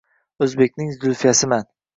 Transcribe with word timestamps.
«O‘zbekning 0.45 0.89
Zulfiyasiman» 1.05 1.73